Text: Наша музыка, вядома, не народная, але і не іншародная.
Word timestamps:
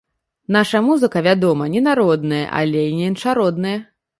Наша 0.55 0.79
музыка, 0.87 1.21
вядома, 1.27 1.67
не 1.75 1.81
народная, 1.89 2.43
але 2.63 2.81
і 2.89 2.99
не 3.03 3.07
іншародная. 3.13 3.77